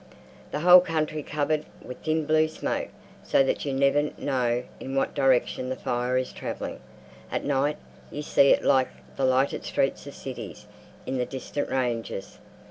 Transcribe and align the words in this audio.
The 0.49 0.61
whole 0.61 0.79
country 0.79 1.21
covered 1.21 1.63
with 1.79 1.99
thin 2.01 2.25
blue 2.25 2.47
smoke 2.47 2.87
so 3.21 3.43
that 3.43 3.65
you 3.65 3.71
never 3.71 4.09
know 4.17 4.63
in 4.79 4.95
what 4.95 5.13
direction 5.13 5.69
the 5.69 5.75
fire 5.75 6.17
is 6.17 6.33
travelling. 6.33 6.79
At 7.31 7.45
night 7.45 7.77
you 8.09 8.23
see 8.23 8.49
it 8.49 8.63
like 8.65 8.87
the 9.15 9.25
lighted 9.25 9.63
streets 9.63 10.07
of 10.07 10.15
cities, 10.15 10.65
in 11.05 11.19
the 11.19 11.25
distant 11.27 11.69
ranges. 11.69 12.39